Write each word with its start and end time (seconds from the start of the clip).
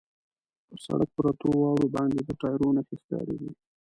پر 0.67 0.77
سړک 0.85 1.09
پرتو 1.17 1.47
واورو 1.59 1.87
باندې 1.95 2.19
د 2.23 2.29
ټایرو 2.41 2.75
نښې 2.75 2.95
ښکارېدې. 3.01 3.51